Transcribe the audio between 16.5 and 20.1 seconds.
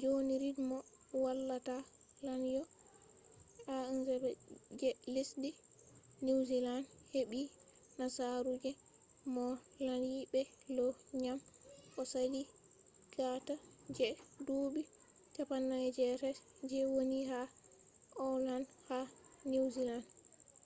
je woni ha okland ha niwziland